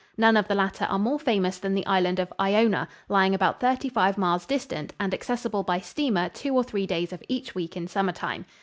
None 0.17 0.35
of 0.35 0.47
the 0.47 0.55
latter 0.55 0.85
are 0.85 0.97
more 0.97 1.19
famous 1.19 1.59
than 1.59 1.75
the 1.75 1.85
island 1.85 2.17
of 2.17 2.33
Iona, 2.39 2.87
lying 3.07 3.35
about 3.35 3.59
thirty 3.59 3.87
five 3.87 4.17
miles 4.17 4.47
distant 4.47 4.93
and 4.99 5.13
accessible 5.13 5.61
by 5.61 5.79
steamer 5.79 6.27
two 6.27 6.55
or 6.55 6.63
three 6.63 6.87
days 6.87 7.13
of 7.13 7.21
each 7.29 7.53
week 7.53 7.77
in 7.77 7.87
summer 7.87 8.11
time. 8.13 8.45